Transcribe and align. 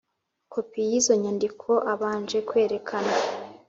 kopi 0.53 0.79
y 0.89 0.91
izo 0.99 1.13
nyandiko 1.23 1.69
abanje 1.93 2.37
kwerekana 2.49 3.13